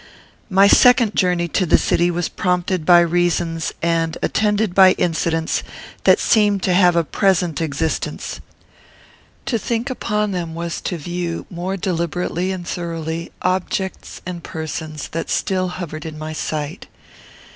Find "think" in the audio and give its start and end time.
9.59-9.91